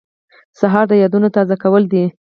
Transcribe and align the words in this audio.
سهار 0.59 0.85
د 0.89 0.93
یادونو 1.03 1.27
تازه 1.35 1.55
کول 1.63 1.83
دي. 1.91 2.05